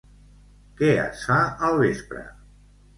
Què 0.79 0.89
es 1.03 1.23
fa 1.29 1.39
al 1.71 1.81
vespre? 1.85 2.29